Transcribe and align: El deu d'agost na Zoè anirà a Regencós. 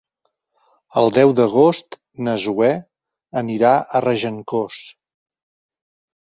El 1.01 1.13
deu 1.17 1.33
d'agost 1.39 1.99
na 2.29 2.35
Zoè 2.47 2.71
anirà 3.45 3.77
a 4.01 4.05
Regencós. 4.09 4.83